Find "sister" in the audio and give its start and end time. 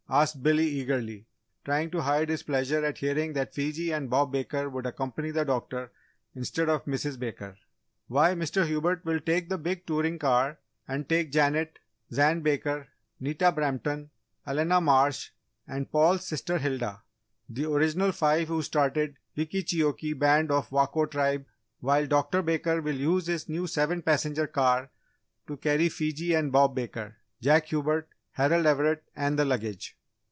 16.27-16.57